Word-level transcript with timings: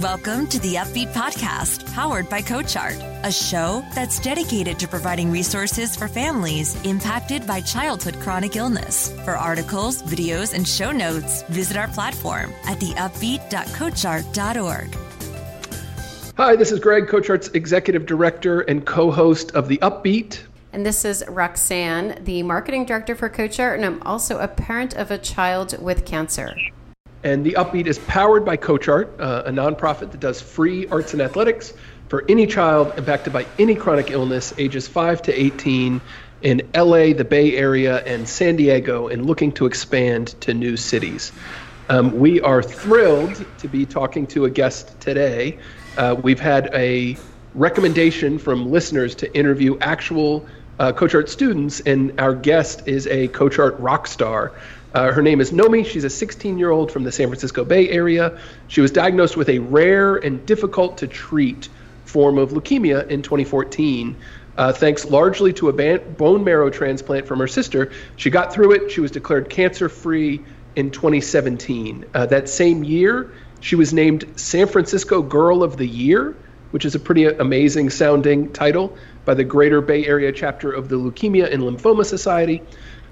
Welcome 0.00 0.46
to 0.46 0.58
the 0.60 0.76
Upbeat 0.76 1.12
Podcast, 1.12 1.92
powered 1.92 2.30
by 2.30 2.40
CoachArt, 2.40 2.98
a 3.24 3.30
show 3.30 3.84
that's 3.94 4.18
dedicated 4.20 4.78
to 4.78 4.88
providing 4.88 5.30
resources 5.30 5.94
for 5.94 6.08
families 6.08 6.82
impacted 6.86 7.46
by 7.46 7.60
childhood 7.60 8.18
chronic 8.18 8.56
illness. 8.56 9.12
For 9.26 9.36
articles, 9.36 10.02
videos, 10.04 10.54
and 10.54 10.66
show 10.66 10.92
notes, 10.92 11.42
visit 11.50 11.76
our 11.76 11.88
platform 11.88 12.54
at 12.64 12.78
theupbeat.coachart.org. 12.78 14.96
Hi, 16.38 16.56
this 16.56 16.72
is 16.72 16.80
Greg, 16.80 17.06
CoachArt's 17.06 17.48
executive 17.48 18.06
director 18.06 18.62
and 18.62 18.86
co 18.86 19.10
host 19.10 19.50
of 19.50 19.68
The 19.68 19.76
Upbeat. 19.82 20.40
And 20.72 20.86
this 20.86 21.04
is 21.04 21.22
Roxanne, 21.28 22.24
the 22.24 22.42
marketing 22.42 22.86
director 22.86 23.14
for 23.14 23.28
CoachArt, 23.28 23.74
and 23.74 23.84
I'm 23.84 24.02
also 24.04 24.38
a 24.38 24.48
parent 24.48 24.94
of 24.94 25.10
a 25.10 25.18
child 25.18 25.78
with 25.82 26.06
cancer. 26.06 26.56
And 27.24 27.44
the 27.44 27.52
Upbeat 27.52 27.86
is 27.86 27.98
powered 28.00 28.44
by 28.44 28.56
CoachArt, 28.56 29.20
uh, 29.20 29.44
a 29.46 29.50
nonprofit 29.50 30.10
that 30.10 30.20
does 30.20 30.40
free 30.40 30.86
arts 30.88 31.12
and 31.12 31.22
athletics 31.22 31.72
for 32.08 32.24
any 32.28 32.46
child 32.46 32.92
impacted 32.98 33.32
by 33.32 33.46
any 33.58 33.74
chronic 33.74 34.10
illness, 34.10 34.52
ages 34.58 34.88
5 34.88 35.22
to 35.22 35.32
18, 35.32 36.00
in 36.42 36.68
LA, 36.74 37.12
the 37.12 37.24
Bay 37.24 37.56
Area, 37.56 38.02
and 38.04 38.28
San 38.28 38.56
Diego, 38.56 39.08
and 39.08 39.24
looking 39.24 39.52
to 39.52 39.66
expand 39.66 40.28
to 40.40 40.52
new 40.52 40.76
cities. 40.76 41.32
Um, 41.88 42.18
we 42.18 42.40
are 42.40 42.62
thrilled 42.62 43.44
to 43.58 43.68
be 43.68 43.86
talking 43.86 44.26
to 44.28 44.44
a 44.44 44.50
guest 44.50 45.00
today. 45.00 45.58
Uh, 45.96 46.16
we've 46.20 46.40
had 46.40 46.70
a 46.74 47.16
recommendation 47.54 48.38
from 48.38 48.70
listeners 48.70 49.14
to 49.16 49.34
interview 49.36 49.78
actual 49.80 50.46
uh, 50.78 50.92
CoachArt 50.92 51.28
students, 51.28 51.80
and 51.80 52.20
our 52.20 52.34
guest 52.34 52.88
is 52.88 53.06
a 53.06 53.28
CoachArt 53.28 53.76
rock 53.78 54.06
star. 54.06 54.52
Uh, 54.94 55.10
her 55.10 55.22
name 55.22 55.40
is 55.40 55.52
Nomi. 55.52 55.86
She's 55.86 56.04
a 56.04 56.10
16 56.10 56.58
year 56.58 56.70
old 56.70 56.92
from 56.92 57.04
the 57.04 57.12
San 57.12 57.28
Francisco 57.28 57.64
Bay 57.64 57.88
Area. 57.88 58.38
She 58.68 58.80
was 58.80 58.90
diagnosed 58.90 59.36
with 59.36 59.48
a 59.48 59.58
rare 59.58 60.16
and 60.16 60.44
difficult 60.44 60.98
to 60.98 61.06
treat 61.06 61.68
form 62.04 62.36
of 62.38 62.50
leukemia 62.50 63.08
in 63.08 63.22
2014. 63.22 64.16
Uh, 64.56 64.72
thanks 64.72 65.06
largely 65.06 65.52
to 65.54 65.70
a 65.70 65.72
ban- 65.72 66.14
bone 66.14 66.44
marrow 66.44 66.68
transplant 66.68 67.26
from 67.26 67.38
her 67.38 67.46
sister, 67.46 67.90
she 68.16 68.28
got 68.28 68.52
through 68.52 68.72
it. 68.72 68.90
She 68.90 69.00
was 69.00 69.10
declared 69.10 69.48
cancer 69.48 69.88
free 69.88 70.42
in 70.76 70.90
2017. 70.90 72.04
Uh, 72.12 72.26
that 72.26 72.50
same 72.50 72.84
year, 72.84 73.32
she 73.60 73.76
was 73.76 73.94
named 73.94 74.26
San 74.36 74.66
Francisco 74.66 75.22
Girl 75.22 75.62
of 75.62 75.78
the 75.78 75.86
Year, 75.86 76.36
which 76.70 76.84
is 76.84 76.94
a 76.94 76.98
pretty 76.98 77.24
amazing 77.24 77.88
sounding 77.88 78.52
title 78.52 78.96
by 79.24 79.34
the 79.34 79.44
Greater 79.44 79.80
Bay 79.80 80.04
Area 80.04 80.32
chapter 80.32 80.70
of 80.70 80.88
the 80.88 80.96
Leukemia 80.96 81.50
and 81.50 81.62
Lymphoma 81.62 82.04
Society. 82.04 82.62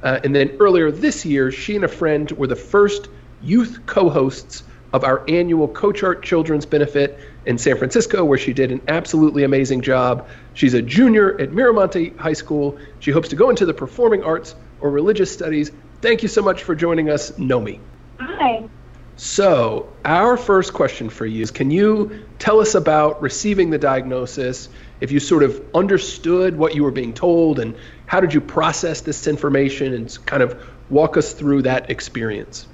Uh, 0.02 0.20
and 0.24 0.34
then 0.34 0.56
earlier 0.60 0.90
this 0.90 1.24
year, 1.24 1.50
she 1.50 1.76
and 1.76 1.84
a 1.84 1.88
friend 1.88 2.30
were 2.32 2.46
the 2.46 2.56
first 2.56 3.08
youth 3.42 3.80
co 3.86 4.08
hosts 4.08 4.62
of 4.92 5.04
our 5.04 5.24
annual 5.28 5.68
CoachArt 5.68 6.22
Children's 6.22 6.66
Benefit 6.66 7.18
in 7.46 7.58
San 7.58 7.76
Francisco, 7.76 8.24
where 8.24 8.38
she 8.38 8.52
did 8.52 8.72
an 8.72 8.80
absolutely 8.88 9.44
amazing 9.44 9.82
job. 9.82 10.28
She's 10.54 10.74
a 10.74 10.82
junior 10.82 11.40
at 11.40 11.50
Miramonte 11.50 12.16
High 12.18 12.32
School. 12.32 12.78
She 12.98 13.10
hopes 13.10 13.28
to 13.28 13.36
go 13.36 13.50
into 13.50 13.66
the 13.66 13.74
performing 13.74 14.22
arts 14.24 14.54
or 14.80 14.90
religious 14.90 15.32
studies. 15.32 15.70
Thank 16.00 16.22
you 16.22 16.28
so 16.28 16.42
much 16.42 16.62
for 16.64 16.74
joining 16.74 17.10
us, 17.10 17.32
Nomi. 17.32 17.78
Hi. 18.18 18.68
So, 19.16 19.92
our 20.04 20.38
first 20.38 20.72
question 20.72 21.10
for 21.10 21.26
you 21.26 21.42
is 21.42 21.50
Can 21.50 21.70
you 21.70 22.24
tell 22.38 22.58
us 22.60 22.74
about 22.74 23.20
receiving 23.20 23.70
the 23.70 23.78
diagnosis? 23.78 24.70
If 25.00 25.12
you 25.12 25.20
sort 25.20 25.42
of 25.42 25.62
understood 25.74 26.56
what 26.56 26.74
you 26.74 26.84
were 26.84 26.90
being 26.90 27.12
told, 27.12 27.58
and 27.58 27.76
how 28.10 28.18
did 28.18 28.34
you 28.34 28.40
process 28.40 29.02
this 29.02 29.28
information, 29.28 29.94
and 29.94 30.18
kind 30.26 30.42
of 30.42 30.60
walk 30.90 31.16
us 31.16 31.32
through 31.32 31.62
that 31.62 31.90
experience? 31.90 32.66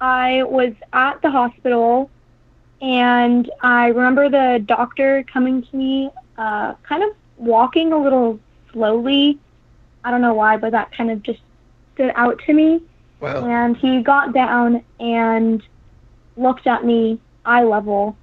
I 0.00 0.42
was 0.44 0.72
at 0.90 1.20
the 1.20 1.30
hospital, 1.30 2.10
and 2.80 3.50
I 3.60 3.88
remember 3.88 4.30
the 4.30 4.64
doctor 4.64 5.22
coming 5.30 5.64
to 5.64 5.76
me, 5.76 6.10
uh, 6.38 6.72
kind 6.82 7.02
of 7.02 7.10
walking 7.36 7.92
a 7.92 7.98
little 8.02 8.40
slowly. 8.72 9.38
I 10.02 10.10
don't 10.10 10.22
know 10.22 10.32
why, 10.32 10.56
but 10.56 10.72
that 10.72 10.96
kind 10.96 11.10
of 11.10 11.22
just 11.22 11.40
stood 11.92 12.12
out 12.14 12.40
to 12.46 12.54
me. 12.54 12.80
Wow. 13.20 13.46
And 13.46 13.76
he 13.76 14.00
got 14.00 14.32
down 14.32 14.82
and 14.98 15.62
looked 16.38 16.66
at 16.66 16.86
me 16.86 17.20
eye 17.44 17.64
level 17.64 18.16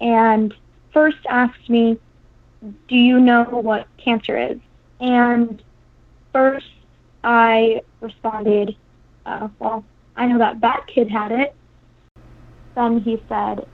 and 0.00 0.54
first 0.92 1.18
asked 1.28 1.68
me, 1.68 1.98
Do 2.86 2.94
you 2.94 3.18
know 3.18 3.42
what 3.42 3.88
cancer 3.98 4.38
is? 4.38 4.60
And 5.00 5.60
first 6.32 6.66
I 7.24 7.82
responded, 8.00 8.76
uh, 9.26 9.48
Well, 9.58 9.84
I 10.16 10.26
know 10.26 10.38
that 10.38 10.60
that 10.60 10.86
kid 10.92 11.10
had 11.10 11.32
it. 11.32 11.54
Then 12.74 13.00
he 13.00 13.22
said, 13.28 13.66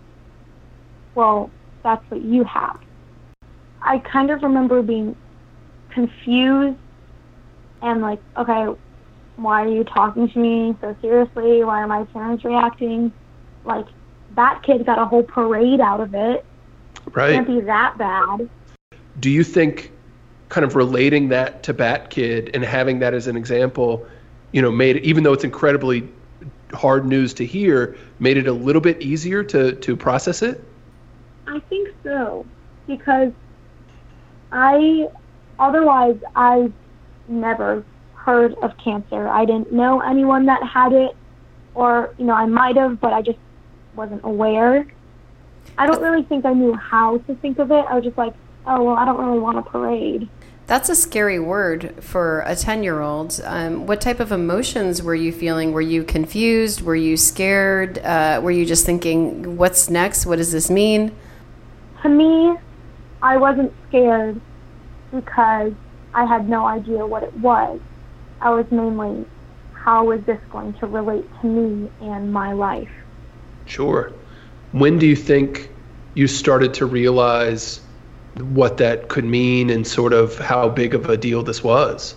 Well, 1.14 1.50
that's 1.82 2.04
what 2.10 2.22
you 2.22 2.44
have. 2.44 2.80
I 3.80 3.98
kind 3.98 4.30
of 4.30 4.42
remember 4.42 4.82
being 4.82 5.16
confused 5.90 6.78
and 7.82 8.02
like, 8.02 8.20
okay, 8.36 8.66
why 9.36 9.64
are 9.64 9.68
you 9.68 9.84
talking 9.84 10.28
to 10.28 10.38
me 10.38 10.76
so 10.80 10.96
seriously? 11.00 11.62
Why 11.64 11.82
are 11.82 11.86
my 11.86 12.04
parents 12.04 12.44
reacting? 12.44 13.12
Like, 13.64 13.86
that 14.34 14.62
kid 14.62 14.84
got 14.84 14.98
a 14.98 15.04
whole 15.04 15.22
parade 15.22 15.80
out 15.80 16.00
of 16.00 16.14
it. 16.14 16.44
Right. 17.12 17.30
It 17.30 17.34
Can't 17.34 17.46
be 17.46 17.60
that 17.62 17.96
bad. 17.98 18.48
Do 19.20 19.30
you 19.30 19.44
think 19.44 19.92
kind 20.48 20.64
of 20.64 20.74
relating 20.76 21.28
that 21.28 21.62
to 21.64 21.74
Bat 21.74 22.10
Kid 22.10 22.50
and 22.54 22.64
having 22.64 22.98
that 23.00 23.14
as 23.14 23.26
an 23.26 23.36
example, 23.36 24.06
you 24.52 24.62
know, 24.62 24.70
made 24.70 24.96
it, 24.96 25.04
even 25.04 25.22
though 25.22 25.32
it's 25.32 25.44
incredibly 25.44 26.08
hard 26.72 27.06
news 27.06 27.34
to 27.34 27.46
hear, 27.46 27.96
made 28.18 28.36
it 28.36 28.46
a 28.46 28.52
little 28.52 28.80
bit 28.80 29.00
easier 29.02 29.42
to, 29.44 29.72
to 29.76 29.96
process 29.96 30.42
it? 30.42 30.62
I 31.46 31.60
think 31.60 31.90
so. 32.02 32.46
Because 32.86 33.32
I, 34.52 35.08
otherwise, 35.58 36.18
I 36.34 36.72
never 37.26 37.84
heard 38.14 38.54
of 38.54 38.76
cancer. 38.78 39.28
I 39.28 39.44
didn't 39.44 39.72
know 39.72 40.00
anyone 40.00 40.46
that 40.46 40.62
had 40.62 40.92
it, 40.92 41.14
or, 41.74 42.14
you 42.18 42.24
know, 42.24 42.34
I 42.34 42.46
might 42.46 42.76
have, 42.76 43.00
but 43.00 43.12
I 43.12 43.22
just 43.22 43.38
wasn't 43.94 44.24
aware. 44.24 44.86
I 45.76 45.86
don't 45.86 46.02
really 46.02 46.22
think 46.22 46.44
I 46.44 46.52
knew 46.52 46.74
how 46.74 47.18
to 47.18 47.34
think 47.36 47.58
of 47.58 47.70
it. 47.70 47.84
I 47.88 47.94
was 47.94 48.04
just 48.04 48.18
like, 48.18 48.34
oh, 48.66 48.82
well, 48.82 48.96
I 48.96 49.04
don't 49.04 49.18
really 49.18 49.38
want 49.38 49.58
a 49.58 49.62
parade. 49.62 50.28
That's 50.68 50.90
a 50.90 50.94
scary 50.94 51.38
word 51.38 51.94
for 52.04 52.42
a 52.46 52.54
10 52.54 52.82
year 52.82 53.00
old. 53.00 53.40
Um, 53.42 53.86
what 53.86 54.02
type 54.02 54.20
of 54.20 54.32
emotions 54.32 55.02
were 55.02 55.14
you 55.14 55.32
feeling? 55.32 55.72
Were 55.72 55.80
you 55.80 56.04
confused? 56.04 56.82
Were 56.82 56.94
you 56.94 57.16
scared? 57.16 57.98
Uh, 58.00 58.40
were 58.42 58.50
you 58.50 58.66
just 58.66 58.84
thinking, 58.84 59.56
what's 59.56 59.88
next? 59.88 60.26
What 60.26 60.36
does 60.36 60.52
this 60.52 60.68
mean? 60.68 61.16
To 62.02 62.10
me, 62.10 62.54
I 63.22 63.38
wasn't 63.38 63.72
scared 63.88 64.38
because 65.10 65.72
I 66.12 66.26
had 66.26 66.50
no 66.50 66.66
idea 66.66 67.06
what 67.06 67.22
it 67.22 67.34
was. 67.38 67.80
I 68.42 68.50
was 68.50 68.66
mainly, 68.70 69.24
how 69.72 70.10
is 70.10 70.22
this 70.26 70.40
going 70.52 70.74
to 70.74 70.86
relate 70.86 71.24
to 71.40 71.46
me 71.46 71.90
and 72.02 72.30
my 72.30 72.52
life? 72.52 72.90
Sure. 73.64 74.12
When 74.72 74.98
do 74.98 75.06
you 75.06 75.16
think 75.16 75.70
you 76.12 76.26
started 76.26 76.74
to 76.74 76.84
realize 76.84 77.80
what 78.40 78.76
that 78.78 79.08
could 79.08 79.24
mean 79.24 79.70
and 79.70 79.86
sort 79.86 80.12
of 80.12 80.38
how 80.38 80.68
big 80.68 80.94
of 80.94 81.08
a 81.08 81.16
deal 81.16 81.42
this 81.42 81.62
was? 81.62 82.14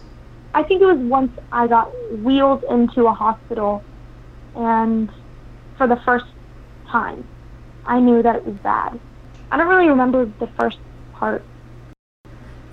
I 0.54 0.64
think 0.64 0.82
it 0.82 0.86
was 0.86 0.98
once 0.98 1.32
I 1.52 1.68
got 1.68 1.92
wheeled 2.20 2.64
into 2.70 3.08
a 3.08 3.14
hospital 3.14 3.84
and 4.56 5.10
for 5.78 5.88
the 5.88 5.98
first 6.06 6.26
time, 6.88 7.28
I 7.86 8.00
knew 8.00 8.22
that 8.22 8.36
it 8.36 8.46
was 8.46 8.56
bad. 8.58 9.00
I 9.52 9.58
don't 9.58 9.68
really 9.68 9.90
remember 9.90 10.26
the 10.40 10.48
first 10.60 10.78
part. 11.14 11.44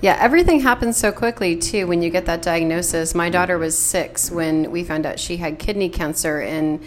Yeah, 0.01 0.17
everything 0.21 0.61
happens 0.61 0.97
so 0.97 1.11
quickly 1.11 1.57
too 1.57 1.87
when 1.87 2.03
you 2.03 2.11
get 2.11 2.27
that 2.27 2.43
diagnosis. 2.43 3.15
My 3.15 3.31
daughter 3.31 3.59
was 3.59 3.77
six 3.77 4.31
when 4.31 4.71
we 4.71 4.85
found 4.85 5.07
out 5.07 5.19
she 5.19 5.39
had 5.39 5.59
kidney 5.59 5.89
cancer, 5.89 6.41
and 6.41 6.81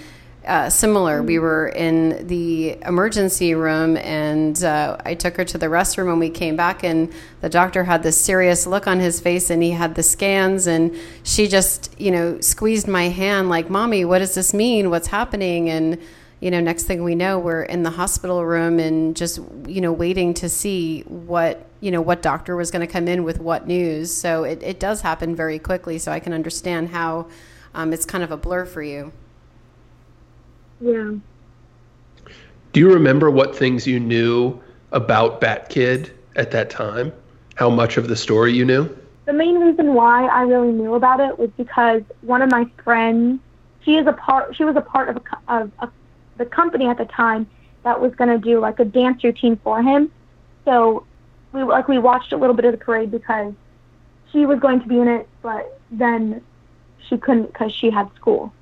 uh, 0.45 0.69
similar. 0.69 1.21
We 1.21 1.39
were 1.39 1.67
in 1.67 2.27
the 2.27 2.77
emergency 2.83 3.53
room, 3.53 3.97
and 3.97 4.63
uh, 4.63 4.97
I 5.05 5.13
took 5.13 5.37
her 5.37 5.45
to 5.45 5.57
the 5.57 5.67
restroom. 5.67 6.09
And 6.09 6.19
we 6.19 6.29
came 6.29 6.55
back, 6.55 6.83
and 6.83 7.11
the 7.41 7.49
doctor 7.49 7.83
had 7.83 8.03
this 8.03 8.19
serious 8.19 8.65
look 8.65 8.87
on 8.87 8.99
his 8.99 9.19
face, 9.19 9.49
and 9.49 9.61
he 9.61 9.71
had 9.71 9.95
the 9.95 10.03
scans, 10.03 10.67
and 10.67 10.95
she 11.23 11.47
just, 11.47 11.99
you 11.99 12.11
know, 12.11 12.39
squeezed 12.41 12.87
my 12.87 13.09
hand 13.09 13.49
like, 13.49 13.69
"Mommy, 13.69 14.03
what 14.05 14.19
does 14.19 14.35
this 14.35 14.53
mean? 14.53 14.89
What's 14.89 15.07
happening?" 15.07 15.69
And 15.69 15.99
you 16.41 16.49
know, 16.49 16.59
next 16.59 16.83
thing 16.83 17.03
we 17.03 17.13
know, 17.13 17.37
we're 17.37 17.61
in 17.61 17.83
the 17.83 17.91
hospital 17.91 18.43
room 18.43 18.79
and 18.79 19.15
just, 19.15 19.39
you 19.67 19.79
know, 19.79 19.93
waiting 19.93 20.33
to 20.33 20.49
see 20.49 21.01
what, 21.01 21.67
you 21.81 21.91
know, 21.91 22.01
what 22.01 22.23
doctor 22.23 22.55
was 22.55 22.71
going 22.71 22.85
to 22.85 22.91
come 22.91 23.07
in 23.07 23.23
with 23.23 23.39
what 23.39 23.67
news. 23.67 24.11
So 24.11 24.43
it, 24.43 24.63
it 24.63 24.79
does 24.79 25.01
happen 25.01 25.35
very 25.35 25.59
quickly. 25.59 25.99
So 25.99 26.11
I 26.11 26.19
can 26.19 26.33
understand 26.33 26.89
how 26.89 27.27
um, 27.75 27.93
it's 27.93 28.05
kind 28.05 28.23
of 28.23 28.31
a 28.31 28.37
blur 28.37 28.65
for 28.65 28.81
you. 28.81 29.13
Yeah. 30.81 31.11
Do 32.73 32.79
you 32.79 32.93
remember 32.93 33.29
what 33.29 33.55
things 33.55 33.85
you 33.85 33.99
knew 33.99 34.59
about 34.91 35.39
Bat 35.39 35.69
Kid 35.69 36.11
at 36.35 36.51
that 36.51 36.69
time? 36.69 37.13
How 37.55 37.69
much 37.69 37.97
of 37.97 38.07
the 38.07 38.15
story 38.15 38.53
you 38.53 38.65
knew? 38.65 38.89
The 39.25 39.33
main 39.33 39.59
reason 39.59 39.93
why 39.93 40.25
I 40.25 40.43
really 40.43 40.71
knew 40.71 40.95
about 40.95 41.19
it 41.19 41.37
was 41.37 41.49
because 41.57 42.01
one 42.21 42.41
of 42.41 42.49
my 42.49 42.65
friends, 42.83 43.39
she 43.83 43.97
is 43.97 44.07
a 44.07 44.13
part, 44.13 44.55
she 44.55 44.63
was 44.63 44.75
a 44.75 44.81
part 44.81 45.09
of, 45.09 45.17
a, 45.17 45.53
of 45.53 45.71
a, 45.79 45.89
the 46.37 46.45
company 46.45 46.87
at 46.87 46.97
the 46.97 47.05
time, 47.05 47.47
that 47.83 47.99
was 47.99 48.13
going 48.15 48.29
to 48.29 48.37
do 48.37 48.59
like 48.59 48.79
a 48.79 48.85
dance 48.85 49.23
routine 49.23 49.59
for 49.63 49.81
him. 49.81 50.11
So 50.65 51.05
we 51.51 51.63
like 51.63 51.87
we 51.87 51.97
watched 51.97 52.31
a 52.31 52.37
little 52.37 52.55
bit 52.55 52.65
of 52.65 52.71
the 52.71 52.77
parade 52.77 53.11
because 53.11 53.53
she 54.31 54.45
was 54.45 54.59
going 54.59 54.81
to 54.81 54.87
be 54.87 54.99
in 54.99 55.07
it, 55.07 55.27
but 55.41 55.79
then 55.89 56.41
she 57.07 57.17
couldn't 57.17 57.47
because 57.47 57.73
she 57.73 57.89
had 57.89 58.09
school. 58.15 58.53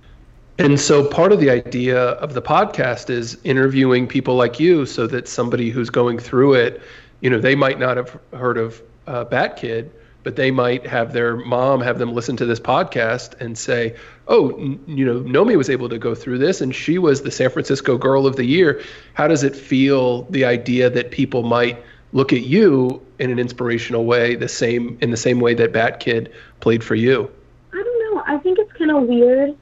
And 0.60 0.78
so 0.78 1.08
part 1.08 1.32
of 1.32 1.40
the 1.40 1.50
idea 1.50 1.98
of 1.98 2.34
the 2.34 2.42
podcast 2.42 3.10
is 3.10 3.38
interviewing 3.46 4.08
people 4.08 4.36
like 4.36 4.60
you 4.60 4.86
so 4.86 5.08
that 5.08 5.30
somebody 5.30 5.70
who's 5.70 5.90
going 5.90 6.20
through 6.20 6.56
it, 6.56 6.82
you 7.22 7.30
know, 7.30 7.40
they 7.40 7.56
might 7.56 7.80
not 7.80 7.96
have 7.96 8.20
heard 8.34 8.58
of 8.58 8.82
uh, 9.08 9.24
Bat 9.24 9.56
Kid, 9.56 9.90
but 10.24 10.36
they 10.36 10.52
might 10.52 10.86
have 10.86 11.14
their 11.14 11.38
mom 11.38 11.80
have 11.80 11.98
them 11.98 12.14
listen 12.14 12.36
to 12.36 12.46
this 12.46 12.60
podcast 12.60 13.40
and 13.40 13.58
say, 13.58 13.96
"Oh, 14.28 14.50
n- 14.50 14.84
you 14.86 15.06
know, 15.06 15.22
Nomi 15.22 15.56
was 15.56 15.70
able 15.70 15.88
to 15.88 15.98
go 15.98 16.14
through 16.14 16.40
this, 16.40 16.60
and 16.60 16.76
she 16.76 16.98
was 16.98 17.22
the 17.22 17.32
San 17.32 17.50
Francisco 17.50 17.98
Girl 17.98 18.28
of 18.28 18.36
the 18.36 18.44
Year." 18.44 18.82
How 19.14 19.30
does 19.30 19.44
it 19.44 19.56
feel? 19.56 20.24
The 20.24 20.44
idea 20.44 20.90
that 20.90 21.12
people 21.12 21.44
might 21.44 21.82
look 22.12 22.34
at 22.34 22.42
you 22.42 23.02
in 23.18 23.32
an 23.32 23.40
inspirational 23.40 24.04
way, 24.04 24.36
the 24.36 24.50
same 24.50 24.98
in 25.00 25.10
the 25.12 25.18
same 25.18 25.40
way 25.40 25.54
that 25.54 25.72
Bat 25.72 26.02
Kid 26.02 26.34
played 26.60 26.84
for 26.84 26.96
you. 26.96 27.32
I 27.72 27.82
don't 27.82 28.16
know. 28.16 28.24
I 28.28 28.38
think 28.40 28.60
it's 28.60 28.74
kind 28.74 28.92
of 28.92 29.04
weird 29.04 29.56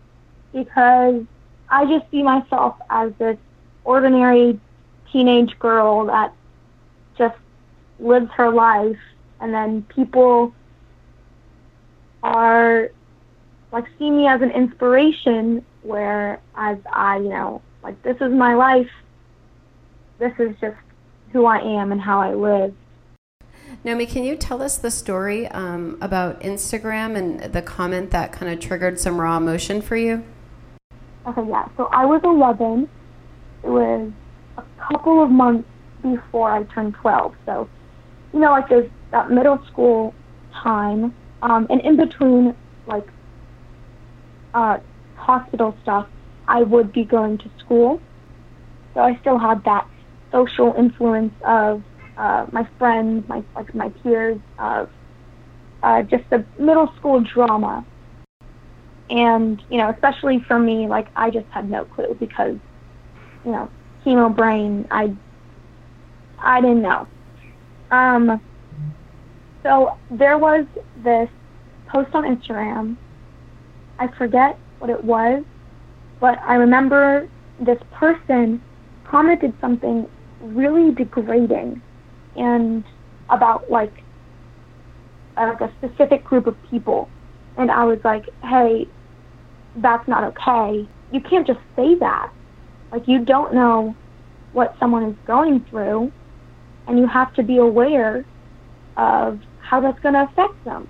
because 0.58 1.24
I 1.70 1.86
just 1.86 2.10
see 2.10 2.24
myself 2.24 2.76
as 2.90 3.12
this 3.20 3.38
ordinary 3.84 4.60
teenage 5.12 5.58
girl 5.60 6.06
that 6.08 6.34
just 7.18 7.38
lives 8.00 8.30
her 8.36 8.52
life 8.52 8.98
and 9.40 9.54
then 9.54 9.84
people 9.84 10.54
are 12.24 12.90
like 13.72 13.86
see 14.00 14.10
me 14.10 14.28
as 14.28 14.42
an 14.42 14.52
inspiration 14.52 15.64
where 15.84 16.42
as 16.56 16.78
I, 16.92 17.18
you 17.18 17.30
know, 17.30 17.62
like 17.84 18.02
this 18.02 18.18
is 18.20 18.32
my 18.32 18.56
life. 18.56 18.90
This 20.18 20.34
is 20.40 20.56
just 20.60 20.78
who 21.32 21.46
I 21.46 21.60
am 21.60 21.92
and 21.92 22.02
how 22.02 22.20
I 22.20 22.34
live. 22.34 22.74
Naomi, 23.84 24.08
can 24.08 24.24
you 24.24 24.36
tell 24.36 24.62
us 24.64 24.78
the 24.78 24.90
story 24.90 25.48
um, 25.50 25.98
about 26.02 26.42
Instagram 26.42 27.16
and 27.16 27.54
the 27.54 27.62
comment 27.62 28.10
that 28.12 28.32
kind 28.32 28.52
of 28.52 28.60
triggered 28.60 29.00
some 29.00 29.22
raw 29.22 29.38
emotion 29.38 29.82
for 29.82 29.96
you? 29.96 30.24
Okay, 31.28 31.44
yeah. 31.50 31.68
So 31.78 31.90
I 31.92 32.06
was 32.06 32.22
11. 32.24 32.90
It 33.64 33.70
was 33.70 34.12
a 34.58 34.64
couple 34.92 35.24
of 35.24 35.30
months 35.30 35.70
before 36.02 36.52
I 36.52 36.64
turned 36.74 36.96
12. 37.02 37.34
So, 37.46 37.70
you 38.34 38.40
know, 38.40 38.52
like 38.52 38.70
there's 38.70 38.90
that 39.12 39.30
middle 39.30 39.60
school 39.68 40.16
time, 40.64 41.16
um, 41.42 41.68
and 41.70 41.82
in 41.82 41.98
between, 41.98 42.56
like, 42.86 43.12
uh, 44.54 44.78
hospital 45.16 45.78
stuff, 45.82 46.08
I 46.48 46.64
would 46.64 46.92
be 46.94 47.04
going 47.06 47.38
to 47.40 47.52
school. 47.60 48.04
So 48.94 49.02
I 49.02 49.18
still 49.20 49.38
had 49.38 49.64
that 49.66 49.88
social 50.32 50.74
influence 50.78 51.34
of 51.46 51.84
uh, 52.18 52.48
my 52.52 52.68
friends, 52.80 53.26
my 53.28 53.44
like 53.56 53.74
my 53.76 53.90
peers, 54.04 54.40
of 54.58 54.90
uh, 55.84 56.04
just 56.04 56.24
the 56.32 56.48
middle 56.60 56.92
school 56.98 57.22
drama. 57.22 57.86
And 59.10 59.62
you 59.70 59.78
know, 59.78 59.90
especially 59.90 60.40
for 60.48 60.60
me, 60.60 60.88
like 60.88 61.08
I 61.16 61.30
just 61.30 61.48
had 61.50 61.70
no 61.70 61.86
clue 61.86 62.16
because, 62.20 62.58
you 63.46 63.52
know, 63.52 63.70
chemo 64.06 64.36
brain. 64.36 64.88
I 64.92 65.16
I 66.40 66.62
didn't 66.62 66.82
know. 66.82 67.08
Um, 67.92 68.42
so 69.64 69.98
there 70.12 70.38
was 70.38 70.66
this 71.04 71.30
post 71.88 72.14
on 72.14 72.24
Instagram. 72.24 72.98
I 74.00 74.08
forget 74.18 74.60
what 74.80 74.90
it 74.90 75.04
was, 75.04 75.44
but 76.20 76.40
I 76.44 76.56
remember 76.56 77.30
this 77.60 77.80
person 77.92 78.62
commented 79.06 79.54
something 79.62 80.08
really 80.42 80.94
degrading 80.94 81.82
and 82.36 82.84
about 83.30 83.70
like 83.72 84.04
like 85.36 85.62
a 85.62 85.72
specific 85.80 86.24
group 86.24 86.46
of 86.46 86.56
people 86.70 87.10
and 87.58 87.72
I 87.72 87.84
was 87.84 88.00
like, 88.04 88.26
"Hey, 88.44 88.88
that's 89.78 90.08
not 90.08 90.24
okay. 90.24 90.88
You 91.12 91.22
can't 91.22 91.48
just 91.48 91.60
say 91.76 91.96
that. 91.96 92.32
Like 92.92 93.08
you 93.08 93.24
don't 93.24 93.54
know 93.54 93.96
what 94.54 94.76
someone 94.80 95.04
is 95.04 95.16
going 95.26 95.66
through 95.70 96.12
and 96.88 96.98
you 96.98 97.08
have 97.08 97.34
to 97.36 97.44
be 97.44 97.58
aware 97.58 98.26
of 98.96 99.40
how 99.60 99.82
that's 99.82 100.00
going 100.00 100.16
to 100.16 100.24
affect 100.24 100.64
them." 100.66 100.88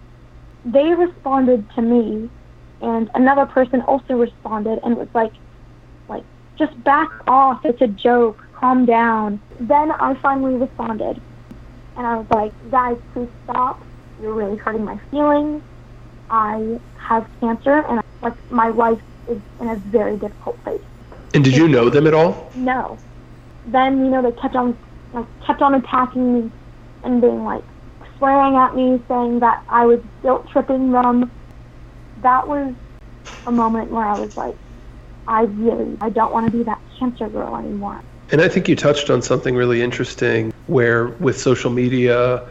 They 0.65 0.93
responded 0.93 1.65
to 1.75 1.81
me 1.81 2.29
and 2.81 3.09
another 3.15 3.45
person 3.45 3.81
also 3.81 4.13
responded 4.15 4.79
and 4.83 4.95
was 4.97 5.07
like 5.13 5.33
like 6.07 6.23
just 6.57 6.81
back 6.83 7.09
off. 7.27 7.65
It's 7.65 7.81
a 7.81 7.87
joke. 7.87 8.43
Calm 8.59 8.85
down. 8.85 9.39
Then 9.59 9.91
I 9.91 10.15
finally 10.21 10.55
responded. 10.55 11.21
And 11.95 12.07
I 12.07 12.15
was 12.17 12.27
like, 12.33 12.51
guys, 12.71 12.97
please 13.13 13.29
stop. 13.43 13.83
You're 14.21 14.33
really 14.33 14.57
hurting 14.57 14.83
my 14.83 14.99
feelings. 15.11 15.61
I 16.29 16.79
have 17.07 17.27
cancer 17.39 17.83
and 17.87 18.01
like 18.21 18.33
my 18.51 18.69
life 18.69 19.01
is 19.29 19.39
in 19.59 19.69
a 19.69 19.75
very 19.75 20.17
difficult 20.17 20.61
place. 20.63 20.81
And 21.33 21.43
did 21.43 21.55
you 21.55 21.67
know 21.67 21.89
them 21.89 22.07
at 22.07 22.13
all? 22.13 22.51
No. 22.55 22.97
Then, 23.67 24.05
you 24.05 24.11
know, 24.11 24.21
they 24.21 24.31
kept 24.39 24.55
on 24.55 24.77
like 25.13 25.25
kept 25.45 25.61
on 25.61 25.75
attacking 25.75 26.33
me 26.33 26.51
and 27.03 27.21
being 27.21 27.43
like 27.43 27.63
swearing 28.17 28.55
at 28.55 28.75
me, 28.75 29.01
saying 29.07 29.39
that 29.39 29.63
I 29.69 29.85
was 29.85 29.99
guilt 30.21 30.49
tripping 30.51 30.91
them. 30.91 31.31
That 32.21 32.47
was 32.47 32.73
a 33.45 33.51
moment 33.51 33.91
where 33.91 34.05
I 34.05 34.17
was 34.19 34.35
like, 34.35 34.55
I 35.27 35.43
really 35.43 35.97
I 36.01 36.09
don't 36.09 36.33
want 36.33 36.51
to 36.51 36.57
be 36.57 36.63
that 36.63 36.81
cancer 36.97 37.27
girl 37.29 37.55
anymore. 37.55 38.01
And 38.31 38.41
I 38.41 38.49
think 38.49 38.67
you 38.67 38.75
touched 38.75 39.09
on 39.09 39.21
something 39.21 39.55
really 39.55 39.81
interesting 39.81 40.51
where 40.67 41.07
with 41.07 41.39
social 41.39 41.71
media, 41.71 42.47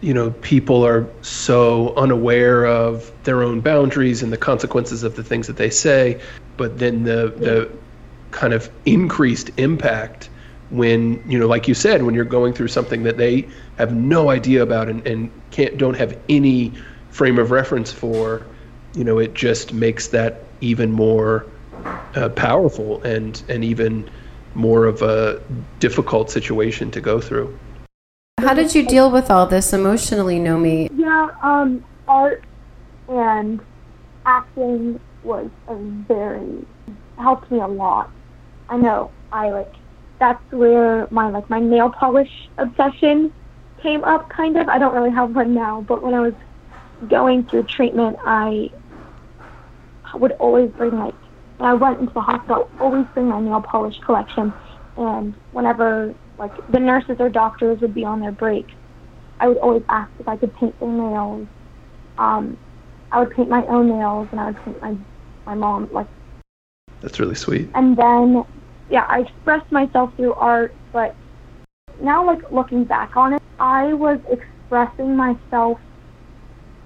you 0.00 0.12
know, 0.12 0.30
people 0.30 0.84
are 0.84 1.08
so 1.22 1.94
unaware 1.96 2.66
of 2.66 3.10
their 3.24 3.42
own 3.42 3.60
boundaries 3.60 4.22
and 4.22 4.32
the 4.32 4.36
consequences 4.36 5.02
of 5.02 5.16
the 5.16 5.24
things 5.24 5.46
that 5.46 5.56
they 5.56 5.70
say, 5.70 6.20
but 6.56 6.78
then 6.78 7.04
the 7.04 7.32
the 7.36 7.70
kind 8.30 8.52
of 8.52 8.68
increased 8.84 9.50
impact 9.58 10.28
when, 10.70 11.22
you 11.30 11.38
know, 11.38 11.46
like 11.46 11.68
you 11.68 11.74
said, 11.74 12.02
when 12.02 12.14
you're 12.14 12.24
going 12.24 12.52
through 12.52 12.68
something 12.68 13.04
that 13.04 13.16
they 13.16 13.46
have 13.76 13.94
no 13.94 14.30
idea 14.30 14.62
about 14.62 14.88
and, 14.88 15.06
and 15.06 15.30
can't 15.50 15.78
don't 15.78 15.94
have 15.96 16.18
any 16.28 16.72
frame 17.10 17.38
of 17.38 17.50
reference 17.50 17.92
for, 17.92 18.44
you 18.94 19.04
know, 19.04 19.18
it 19.18 19.34
just 19.34 19.72
makes 19.72 20.08
that 20.08 20.42
even 20.60 20.90
more 20.90 21.46
uh, 22.14 22.28
powerful 22.30 23.02
and 23.02 23.42
and 23.48 23.64
even 23.64 24.08
more 24.54 24.86
of 24.86 25.02
a 25.02 25.40
difficult 25.80 26.30
situation 26.30 26.90
to 26.90 27.00
go 27.00 27.20
through. 27.20 27.56
How 28.44 28.52
did 28.52 28.74
you 28.74 28.86
deal 28.86 29.10
with 29.10 29.30
all 29.30 29.46
this 29.46 29.72
emotionally, 29.72 30.38
Nomi? 30.38 30.90
Yeah, 30.94 31.30
um, 31.42 31.82
art 32.06 32.44
and 33.08 33.58
acting 34.26 35.00
was 35.22 35.48
a 35.66 35.74
very 35.74 36.66
helped 37.16 37.50
me 37.50 37.60
a 37.60 37.66
lot. 37.66 38.10
I 38.68 38.76
know 38.76 39.10
I 39.32 39.48
like 39.48 39.72
that's 40.18 40.52
where 40.52 41.08
my 41.10 41.30
like 41.30 41.48
my 41.48 41.58
nail 41.58 41.88
polish 41.88 42.30
obsession 42.58 43.32
came 43.80 44.04
up 44.04 44.28
kind 44.28 44.58
of. 44.58 44.68
I 44.68 44.78
don't 44.78 44.94
really 44.94 45.10
have 45.10 45.34
one 45.34 45.54
now, 45.54 45.80
but 45.80 46.02
when 46.02 46.12
I 46.12 46.20
was 46.20 46.34
going 47.08 47.46
through 47.46 47.62
treatment, 47.62 48.18
I 48.26 48.70
would 50.12 50.32
always 50.32 50.70
bring 50.72 50.98
like 50.98 51.14
when 51.56 51.70
I 51.70 51.74
went 51.74 52.00
into 52.00 52.12
the 52.12 52.20
hospital, 52.20 52.70
always 52.78 53.06
bring 53.14 53.28
my 53.28 53.40
nail 53.40 53.62
polish 53.62 53.98
collection. 54.00 54.52
And 54.98 55.32
whenever 55.52 56.14
like 56.38 56.52
the 56.68 56.80
nurses 56.80 57.16
or 57.18 57.28
doctors 57.28 57.80
would 57.80 57.94
be 57.94 58.04
on 58.04 58.20
their 58.20 58.32
break, 58.32 58.66
I 59.40 59.48
would 59.48 59.58
always 59.58 59.82
ask 59.88 60.10
if 60.18 60.28
I 60.28 60.36
could 60.36 60.54
paint 60.54 60.78
their 60.80 60.88
nails. 60.88 61.46
Um, 62.18 62.56
I 63.12 63.20
would 63.20 63.30
paint 63.30 63.48
my 63.48 63.64
own 63.66 63.88
nails, 63.88 64.28
and 64.30 64.40
I 64.40 64.46
would 64.46 64.64
paint 64.64 64.80
my 64.82 64.96
my 65.46 65.54
mom 65.54 65.88
like. 65.92 66.06
That's 67.00 67.20
really 67.20 67.34
sweet. 67.34 67.70
And 67.74 67.96
then, 67.96 68.44
yeah, 68.90 69.04
I 69.08 69.20
expressed 69.20 69.70
myself 69.70 70.14
through 70.16 70.34
art, 70.34 70.74
but 70.92 71.14
now, 72.00 72.24
like 72.26 72.50
looking 72.50 72.84
back 72.84 73.16
on 73.16 73.34
it, 73.34 73.42
I 73.58 73.92
was 73.92 74.18
expressing 74.30 75.16
myself 75.16 75.78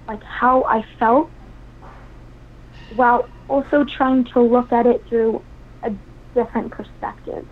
like 0.07 0.21
how 0.23 0.63
I 0.63 0.83
felt 0.97 1.29
while 2.95 3.27
also 3.47 3.83
trying 3.85 4.25
to 4.25 4.41
look 4.41 4.71
at 4.71 4.85
it 4.85 5.03
through 5.07 5.41
a 5.83 5.91
different 6.35 6.71
perspective. 6.71 7.45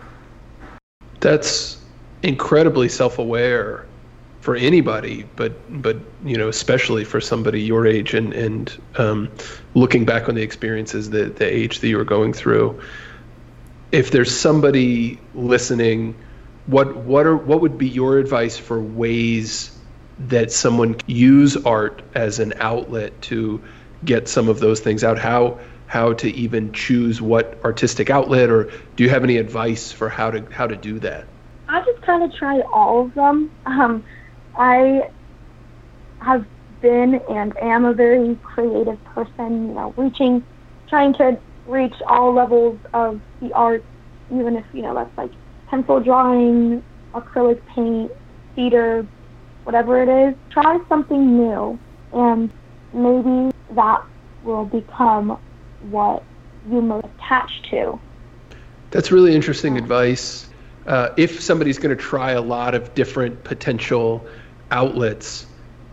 That's 1.20 1.78
incredibly 2.24 2.90
self-aware 2.90 3.86
for 4.42 4.56
anybody, 4.56 5.26
but 5.36 5.54
but 5.82 5.98
you 6.24 6.38
know 6.38 6.48
especially 6.48 7.04
for 7.04 7.20
somebody 7.20 7.62
your 7.62 7.86
age 7.86 8.14
and 8.14 8.34
and 8.34 8.82
um, 8.96 9.30
looking 9.74 10.06
back 10.06 10.30
on 10.30 10.36
the 10.36 10.42
experiences 10.42 11.10
that 11.10 11.36
the 11.36 11.46
age 11.46 11.80
that 11.80 11.88
you 11.88 11.98
were 11.98 12.06
going 12.06 12.34
through. 12.34 12.80
If 13.92 14.12
there's 14.12 14.34
somebody 14.34 15.20
listening, 15.34 16.16
what 16.66 16.96
what 16.96 17.26
are 17.26 17.36
what 17.36 17.62
would 17.62 17.78
be 17.78 17.90
your 17.90 18.20
advice 18.20 18.58
for 18.58 18.80
ways 18.80 19.78
that 20.20 20.52
someone 20.52 20.96
use 21.08 21.58
art 21.58 22.02
as 22.16 22.40
an 22.40 22.54
outlet 22.58 23.22
to 23.24 23.62
get 24.06 24.28
some 24.28 24.50
of 24.50 24.60
those 24.60 24.80
things 24.80 25.04
out? 25.04 25.18
How 25.18 25.60
how 25.88 26.14
to 26.14 26.30
even 26.30 26.74
choose 26.74 27.22
what 27.22 27.60
artistic 27.64 28.10
outlet, 28.10 28.50
or 28.50 28.72
do 28.96 29.04
you 29.04 29.10
have 29.10 29.24
any 29.24 29.38
advice 29.38 29.92
for 29.92 30.10
how 30.10 30.32
to 30.32 30.46
how 30.52 30.68
to 30.68 30.76
do 30.76 31.00
that? 31.00 31.26
I 31.70 31.82
just 31.82 32.02
kind 32.02 32.24
of 32.24 32.34
try 32.34 32.62
all 32.74 33.06
of 33.06 33.14
them. 33.14 33.52
Um, 33.66 34.04
I 34.58 35.10
have 36.22 36.46
been 36.82 37.20
and 37.30 37.56
am 37.62 37.86
a 37.86 37.94
very 37.94 38.36
creative 38.44 39.04
person. 39.04 39.68
You 39.68 39.74
know, 39.74 39.94
reaching, 39.98 40.44
trying 40.90 41.14
to 41.16 41.38
reach 41.68 41.94
all 42.08 42.34
levels 42.34 42.80
of 42.94 43.20
the 43.42 43.54
art, 43.54 43.84
even 44.32 44.56
if 44.56 44.66
you 44.74 44.82
know 44.82 44.96
that's 44.96 45.16
like 45.18 45.32
pencil 45.70 46.00
drawing, 46.00 46.82
acrylic 47.14 47.62
paint, 47.76 48.12
theater, 48.56 49.06
whatever 49.64 50.02
it 50.02 50.30
is. 50.30 50.36
Try 50.50 50.80
something 50.88 51.38
new, 51.38 51.78
and 52.14 52.50
maybe 52.94 53.52
that 53.76 54.02
will 54.44 54.66
become 54.66 55.38
what 55.92 56.24
you 56.72 56.82
most 56.82 57.06
attached 57.20 57.70
to. 57.72 58.00
That's 58.92 59.12
really 59.12 59.36
interesting 59.36 59.78
advice. 59.78 60.48
Uh, 60.88 61.14
if 61.18 61.42
somebody's 61.42 61.80
going 61.80 61.96
to 61.96 62.02
try 62.02 62.32
a 62.32 62.42
lot 62.42 62.74
of 62.74 62.96
different 62.96 63.44
potential 63.44 64.26
outlets, 64.72 65.46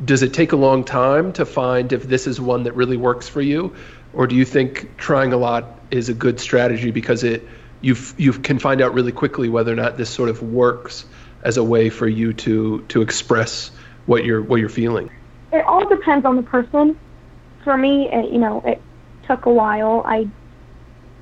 does 0.05 0.23
it 0.23 0.33
take 0.33 0.53
a 0.53 0.57
long 0.57 0.85
time 0.85 1.33
to 1.33 1.45
find 1.45 1.93
if 1.93 2.05
this 2.05 2.29
is 2.29 2.41
one 2.41 2.63
that 2.63 2.75
really 2.77 2.97
works 2.97 3.29
for 3.29 3.41
you, 3.41 3.75
or 4.13 4.29
do 4.29 4.37
you 4.37 4.45
think 4.45 4.97
trying 4.97 5.33
a 5.33 5.37
lot 5.37 5.81
is 5.91 6.09
a 6.09 6.15
good 6.15 6.39
strategy 6.39 6.93
because 6.93 7.25
it 7.25 7.47
you 7.81 7.97
you 8.17 8.33
can 8.33 8.61
find 8.61 8.81
out 8.81 8.95
really 8.95 9.11
quickly 9.11 9.49
whether 9.49 9.73
or 9.73 9.77
not 9.77 9.97
this 9.97 10.09
sort 10.09 10.29
of 10.29 10.43
works 10.43 11.05
as 11.43 11.57
a 11.57 11.65
way 11.65 11.91
for 11.91 12.07
you 12.07 12.33
to 12.33 12.83
to 12.89 13.03
express 13.03 13.73
what 14.07 14.25
you're 14.25 14.43
what 14.43 14.61
you're 14.61 14.69
feeling? 14.69 15.11
It 15.53 15.65
all 15.65 15.89
depends 15.89 16.25
on 16.25 16.37
the 16.37 16.43
person. 16.43 16.99
For 17.65 17.77
me, 17.77 18.09
it, 18.13 18.31
you 18.33 18.39
know, 18.39 18.63
it 18.65 18.81
took 19.27 19.47
a 19.47 19.53
while. 19.53 20.03
I 20.07 20.29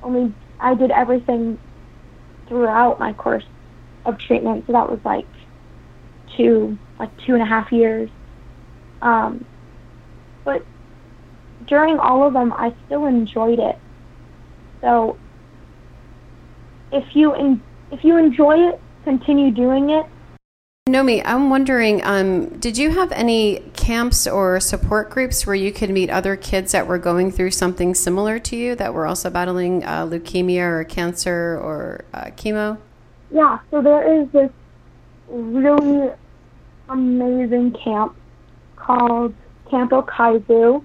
only 0.03 0.31
I 0.59 0.75
did 0.75 0.91
everything 0.91 1.57
throughout 2.47 2.99
my 2.99 3.13
course 3.13 3.45
of 4.05 4.17
treatment, 4.17 4.65
so 4.67 4.73
that 4.73 4.89
was 4.89 4.99
like 5.03 5.27
two 6.35 6.77
like 6.99 7.15
two 7.25 7.33
and 7.33 7.41
a 7.41 7.45
half 7.45 7.71
years. 7.71 8.09
Um, 9.01 9.45
but 10.43 10.65
during 11.67 11.99
all 11.99 12.25
of 12.25 12.33
them, 12.33 12.53
I 12.53 12.73
still 12.85 13.05
enjoyed 13.05 13.59
it. 13.59 13.77
So 14.81 15.17
if 16.91 17.15
you 17.15 17.33
in, 17.35 17.61
if 17.91 18.03
you 18.03 18.17
enjoy 18.17 18.69
it, 18.69 18.81
continue 19.03 19.51
doing 19.51 19.89
it. 19.89 20.05
Nomi, 20.89 21.21
I'm 21.23 21.49
wondering, 21.49 22.03
um, 22.03 22.59
did 22.59 22.77
you 22.77 22.89
have 22.91 23.13
any 23.13 23.59
camps 23.73 24.27
or 24.27 24.59
support 24.59 25.09
groups 25.09 25.47
where 25.47 25.55
you 25.55 25.71
could 25.71 25.89
meet 25.89 26.09
other 26.09 26.35
kids 26.35 26.73
that 26.73 26.87
were 26.87 26.97
going 26.97 27.31
through 27.31 27.51
something 27.51 27.95
similar 27.95 28.37
to 28.39 28.57
you 28.57 28.75
that 28.75 28.93
were 28.93 29.07
also 29.07 29.29
battling 29.29 29.85
uh, 29.85 30.05
leukemia 30.05 30.59
or 30.59 30.83
cancer 30.83 31.57
or 31.63 32.03
uh, 32.13 32.25
chemo? 32.31 32.77
Yeah, 33.33 33.57
so 33.71 33.81
there 33.81 34.21
is 34.21 34.29
this 34.29 34.51
really 35.27 36.11
amazing 36.87 37.71
camp 37.71 38.15
called 38.75 39.33
Camp 39.71 39.91
Okizu. 39.91 40.83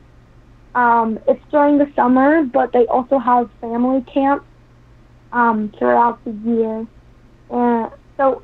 Um, 0.75 1.19
it's 1.29 1.43
during 1.51 1.77
the 1.77 1.93
summer, 1.95 2.45
but 2.45 2.73
they 2.73 2.87
also 2.87 3.19
have 3.19 3.51
family 3.61 4.01
camps 4.03 4.47
um, 5.31 5.71
throughout 5.79 6.25
the 6.25 6.31
year. 6.31 6.87
And 7.51 7.93
so 8.17 8.43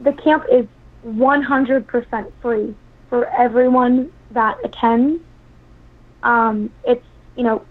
the 0.00 0.12
camp 0.14 0.46
is 0.50 0.66
100% 1.06 2.32
free 2.42 2.74
for 3.08 3.26
everyone 3.26 4.10
that 4.32 4.58
attends. 4.64 5.22
Um, 6.24 6.72
it's, 6.84 7.06
you 7.36 7.44
know, 7.44 7.64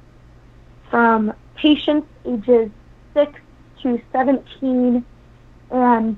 from 0.90 1.34
patients 1.56 2.08
ages 2.26 2.72
6 3.16 3.34
to 3.82 4.02
17 4.14 5.06
and 5.74 6.18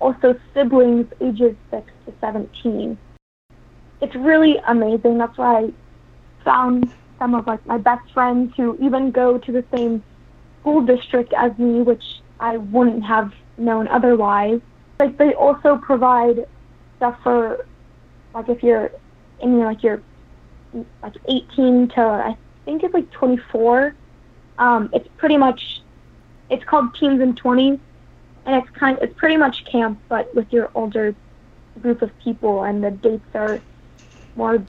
also 0.00 0.38
siblings 0.54 1.06
ages 1.20 1.56
6 1.70 1.92
to 2.06 2.12
17. 2.20 2.96
It's 4.00 4.14
really 4.14 4.56
amazing. 4.66 5.18
That's 5.18 5.36
why 5.36 5.64
I 5.64 5.72
found 6.44 6.92
some 7.18 7.34
of 7.34 7.46
like 7.46 7.64
my 7.66 7.78
best 7.78 8.10
friends 8.12 8.52
who 8.56 8.78
even 8.80 9.10
go 9.10 9.38
to 9.38 9.52
the 9.52 9.64
same 9.74 10.02
school 10.60 10.82
district 10.82 11.32
as 11.36 11.56
me, 11.58 11.82
which 11.82 12.04
I 12.40 12.58
wouldn't 12.58 13.04
have 13.04 13.32
known 13.56 13.88
otherwise. 13.88 14.60
Like 15.00 15.18
they 15.18 15.34
also 15.34 15.76
provide 15.78 16.46
stuff 16.96 17.18
for 17.22 17.66
like 18.34 18.48
if 18.48 18.62
you're 18.62 18.90
in 19.40 19.58
like 19.60 19.82
you're 19.82 20.02
like 21.02 21.14
18 21.26 21.88
to 21.88 22.00
I 22.00 22.36
think 22.64 22.82
it's 22.82 22.94
like 22.94 23.10
24. 23.10 23.94
Um, 24.58 24.90
it's 24.92 25.08
pretty 25.16 25.36
much 25.36 25.82
it's 26.50 26.64
called 26.64 26.94
teens 26.94 27.20
and 27.20 27.40
20s, 27.40 27.80
and 28.46 28.62
it's 28.62 28.76
kind 28.76 28.98
it's 29.02 29.16
pretty 29.18 29.36
much 29.36 29.64
camp 29.64 29.98
but 30.08 30.32
with 30.34 30.50
your 30.52 30.70
older 30.74 31.14
group 31.82 32.02
of 32.02 32.16
people, 32.20 32.62
and 32.62 32.82
the 32.82 32.90
dates 32.90 33.34
are 33.34 33.60
more 34.34 34.64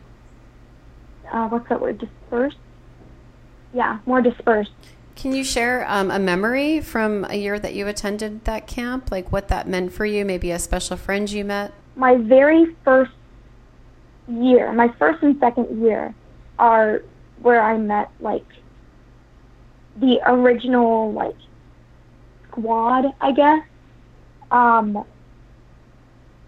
uh, 1.32 1.48
what's 1.50 1.68
that 1.70 1.80
word 1.80 1.98
dispersed. 1.98 2.58
Yeah, 3.74 4.00
more 4.06 4.22
dispersed. 4.22 4.72
Can 5.16 5.34
you 5.34 5.44
share 5.44 5.86
um, 5.90 6.12
a 6.12 6.20
memory 6.20 6.80
from 6.80 7.26
a 7.26 7.36
year 7.36 7.58
that 7.60 7.74
you 7.74 7.88
attended 7.88 8.46
that 8.46 8.68
camp? 8.68 9.12
Like 9.12 9.32
what 9.32 9.48
that 9.48 9.68
meant 9.68 9.92
for 9.92 10.06
you? 10.06 10.26
Maybe 10.26 10.52
a 10.52 10.60
special 10.60 10.98
friend 10.98 11.30
you 11.30 11.44
met? 11.44 11.74
My 11.96 12.16
very 12.16 12.76
first 12.84 13.12
year, 14.28 14.72
my 14.74 14.90
first 15.00 15.24
and 15.24 15.40
second 15.40 15.82
year, 15.82 16.14
are 16.60 17.02
where 17.42 17.62
I 17.62 17.78
met 17.78 18.12
like 18.20 18.46
the 19.98 20.20
original 20.26 21.12
like 21.12 21.36
squad, 22.58 23.06
I 23.22 23.32
guess. 23.32 23.64
Um, 24.52 25.06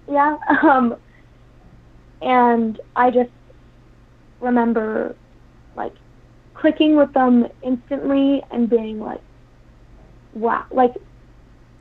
yeah. 0.10 0.38
Um, 0.64 0.96
and 2.22 2.82
I 2.98 3.12
just 3.12 3.30
remember 4.42 5.16
like 5.78 5.94
clicking 6.54 6.98
with 6.98 7.14
them 7.14 7.48
instantly 7.64 8.44
and 8.52 8.70
being 8.70 9.00
like, 9.00 9.22
wow. 10.34 10.66
Like, 10.72 10.94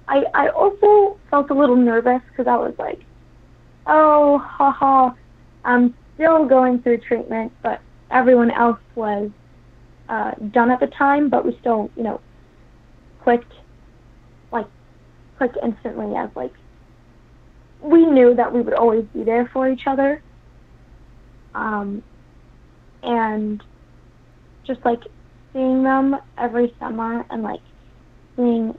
I, 0.06 0.24
I 0.34 0.48
also 0.48 1.18
felt 1.28 1.50
a 1.50 1.54
little 1.54 1.76
nervous 1.76 2.22
because 2.30 2.46
I 2.46 2.56
was 2.56 2.74
like, 2.78 3.00
oh, 3.86 4.38
haha, 4.38 5.10
I'm 5.64 5.94
still 6.14 6.44
going 6.44 6.82
through 6.82 6.98
treatment, 6.98 7.52
but 7.62 7.80
everyone 8.10 8.52
else 8.52 8.78
was 8.94 9.30
uh, 10.08 10.32
done 10.52 10.70
at 10.70 10.80
the 10.80 10.86
time, 10.86 11.28
but 11.28 11.44
we 11.44 11.56
still, 11.60 11.90
you 11.96 12.04
know, 12.04 12.20
clicked, 13.22 13.52
like, 14.50 14.66
clicked 15.36 15.58
instantly 15.62 16.14
as, 16.16 16.30
like, 16.34 16.52
we 17.80 18.04
knew 18.06 18.34
that 18.34 18.52
we 18.52 18.60
would 18.60 18.74
always 18.74 19.04
be 19.14 19.22
there 19.22 19.48
for 19.52 19.68
each 19.68 19.86
other. 19.86 20.22
Um, 21.54 22.02
and 23.02 23.62
just 24.66 24.84
like 24.84 25.00
seeing 25.52 25.82
them 25.82 26.16
every 26.36 26.74
summer 26.78 27.24
and 27.30 27.42
like 27.42 27.60
seeing 28.36 28.74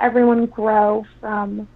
everyone 0.00 0.46
grow 0.46 1.04
from 1.20 1.68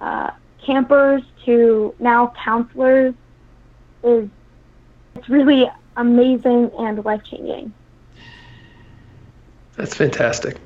uh, 0.00 0.30
campers 0.64 1.22
to 1.44 1.94
now 1.98 2.32
counselors 2.44 3.14
is 4.02 4.28
it's 5.14 5.28
really 5.28 5.70
amazing 5.96 6.70
and 6.78 7.04
life 7.04 7.22
changing. 7.30 7.72
That's 9.76 9.94
fantastic. 9.94 10.58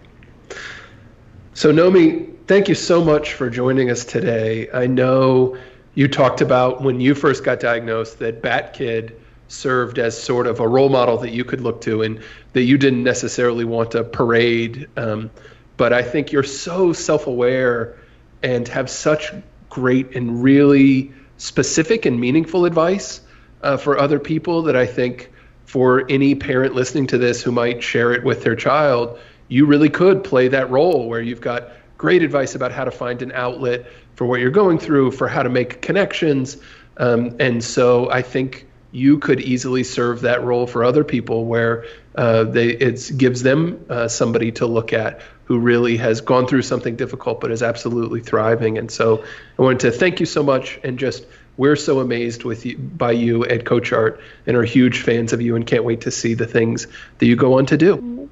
So 1.57 1.73
Nomi, 1.73 2.35
thank 2.47 2.69
you 2.69 2.75
so 2.75 3.03
much 3.03 3.33
for 3.33 3.49
joining 3.49 3.91
us 3.91 4.05
today. 4.05 4.69
I 4.75 4.87
know 4.87 5.57
you 5.95 6.07
talked 6.07 6.43
about 6.43 6.83
when 6.83 7.01
you 7.01 7.15
first 7.15 7.45
got 7.45 7.61
diagnosed 7.61 8.19
that 8.19 8.43
Bat 8.43 8.75
Kid 8.75 9.19
served 9.49 9.99
as 9.99 10.23
sort 10.23 10.49
of 10.49 10.61
a 10.61 10.69
role 10.69 10.91
model 10.91 11.17
that 11.17 11.31
you 11.31 11.45
could 11.45 11.63
look 11.63 11.81
to 11.81 12.03
and 12.03 12.23
that 12.53 12.65
you 12.65 12.77
didn't 12.77 13.05
necessarily 13.05 13.65
want 13.65 13.93
to 13.93 14.05
parade. 14.05 14.87
Um, 14.99 15.31
but 15.79 15.95
I 15.95 16.03
think 16.03 16.31
you're 16.31 16.43
so 16.43 16.93
self 16.93 17.27
aware 17.27 17.97
and 18.43 18.69
have 18.69 18.91
such 18.91 19.33
great 19.71 20.15
and 20.15 20.43
really 20.43 21.15
specific 21.39 22.05
and 22.05 22.21
meaningful 22.21 22.67
advice 22.67 23.23
uh, 23.63 23.79
for 23.79 23.99
other 23.99 24.19
people 24.19 24.61
that 24.65 24.77
I 24.77 24.85
think 24.85 25.33
for 25.65 26.05
any 26.11 26.35
parent 26.35 26.75
listening 26.75 27.07
to 27.07 27.19
this 27.19 27.43
who 27.43 27.51
might 27.51 27.83
share 27.83 28.13
it 28.13 28.25
with 28.25 28.43
their 28.43 28.57
child, 28.57 29.19
you 29.49 29.67
really 29.67 29.91
could 29.91 30.25
play 30.25 30.49
that 30.49 30.71
role 30.71 31.09
where 31.09 31.21
you've 31.21 31.41
got 31.41 31.71
great 31.99 32.23
advice 32.23 32.55
about 32.55 32.73
how 32.73 32.85
to 32.85 32.91
find 32.91 33.23
an 33.23 33.33
outlet 33.33 33.87
for 34.15 34.27
what 34.27 34.41
you're 34.41 34.51
going 34.51 34.79
through, 34.79 35.13
for 35.13 35.29
how 35.29 35.43
to 35.43 35.49
make 35.49 35.81
connections. 35.83 36.57
Um, 36.97 37.37
and 37.39 37.63
so 37.63 38.11
I 38.11 38.23
think 38.23 38.67
you 38.93 39.19
could 39.19 39.41
easily 39.41 39.85
serve 39.85 40.23
that 40.23 40.43
role 40.43 40.67
for 40.67 40.85
other 40.85 41.05
people 41.05 41.45
where 41.45 41.85
uh, 42.17 42.47
it 42.55 43.11
gives 43.17 43.43
them 43.43 43.85
uh, 43.91 44.09
somebody 44.09 44.53
to 44.53 44.67
look 44.67 44.93
at 44.93 45.21
who 45.45 45.59
really 45.59 45.97
has 45.99 46.21
gone 46.23 46.47
through 46.47 46.63
something 46.63 46.97
difficult 46.97 47.41
but 47.41 47.51
is 47.51 47.63
absolutely 47.63 48.21
thriving. 48.21 48.79
And 48.79 48.91
so 48.91 49.25
I 49.59 49.63
wanted 49.63 49.81
to 49.81 49.91
thank 49.93 50.21
you 50.21 50.27
so 50.27 50.43
much 50.43 50.81
and 50.83 50.99
just 50.99 51.27
we're 51.57 51.77
so 51.77 52.01
amazed 52.01 52.45
with 52.45 52.67
you 52.67 52.77
by 52.79 53.13
you 53.13 53.45
at 53.45 53.65
CoachArt 53.65 54.21
and 54.47 54.57
are 54.57 54.63
huge 54.63 55.03
fans 55.03 55.33
of 55.33 55.41
you 55.41 55.57
and 55.57 55.67
can't 55.67 55.85
wait 55.85 56.03
to 56.03 56.11
see 56.11 56.35
the 56.35 56.47
things 56.47 56.87
that 57.19 57.27
you 57.27 57.37
go 57.37 57.59
on 57.59 57.67
to 57.67 57.77
do. 57.77 58.29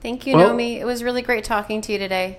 Thank 0.00 0.26
you, 0.26 0.36
well, 0.36 0.50
Nomi. 0.50 0.78
It 0.78 0.84
was 0.84 1.02
really 1.02 1.22
great 1.22 1.44
talking 1.44 1.80
to 1.82 1.92
you 1.92 1.98
today. 1.98 2.38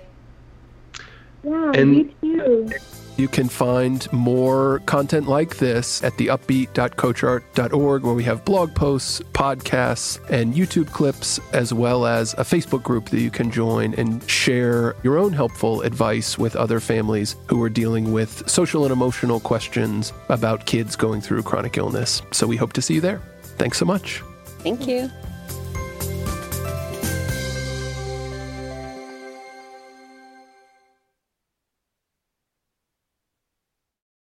Yeah, 1.44 1.72
and 1.74 1.90
me 1.90 2.14
too. 2.20 2.70
You 3.16 3.28
can 3.28 3.48
find 3.50 4.10
more 4.14 4.80
content 4.86 5.28
like 5.28 5.58
this 5.58 6.02
at 6.02 6.14
theupbeat.coachart.org, 6.14 8.02
where 8.02 8.14
we 8.14 8.24
have 8.24 8.46
blog 8.46 8.74
posts, 8.74 9.20
podcasts, 9.34 10.18
and 10.30 10.54
YouTube 10.54 10.90
clips, 10.90 11.38
as 11.52 11.74
well 11.74 12.06
as 12.06 12.32
a 12.34 12.44
Facebook 12.44 12.82
group 12.82 13.10
that 13.10 13.20
you 13.20 13.30
can 13.30 13.50
join 13.50 13.92
and 13.94 14.26
share 14.28 14.96
your 15.02 15.18
own 15.18 15.34
helpful 15.34 15.82
advice 15.82 16.38
with 16.38 16.56
other 16.56 16.80
families 16.80 17.36
who 17.46 17.62
are 17.62 17.68
dealing 17.68 18.10
with 18.10 18.48
social 18.48 18.84
and 18.84 18.92
emotional 18.92 19.38
questions 19.38 20.14
about 20.30 20.64
kids 20.64 20.96
going 20.96 21.20
through 21.20 21.42
chronic 21.42 21.76
illness. 21.76 22.22
So 22.30 22.46
we 22.46 22.56
hope 22.56 22.72
to 22.72 22.80
see 22.80 22.94
you 22.94 23.02
there. 23.02 23.20
Thanks 23.58 23.76
so 23.76 23.84
much. 23.84 24.22
Thank 24.62 24.88
you. 24.88 25.10